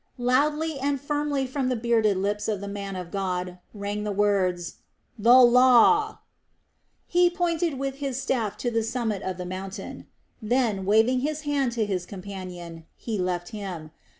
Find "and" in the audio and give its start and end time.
0.79-0.99